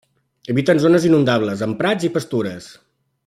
[0.53, 2.73] Habita en zones inundables, amb prats i pastures.